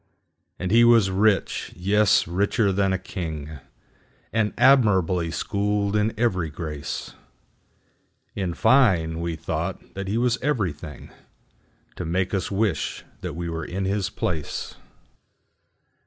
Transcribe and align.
And 0.57 0.71
he 0.71 0.83
was 0.83 1.11
rich,—yes, 1.11 2.27
richer 2.27 2.71
than 2.71 2.91
a 2.91 2.97
king,—And 2.97 4.51
admirably 4.57 5.29
schooled 5.29 5.95
in 5.95 6.11
every 6.19 6.49
grace:In 6.49 8.55
fine, 8.55 9.19
we 9.19 9.35
thought 9.35 9.93
that 9.93 10.07
he 10.07 10.17
was 10.17 10.39
everythingTo 10.39 11.11
make 12.03 12.33
us 12.33 12.49
wish 12.49 13.03
that 13.21 13.35
we 13.35 13.47
were 13.47 13.63
in 13.63 13.85
his 13.85 14.09
place. 14.09 14.73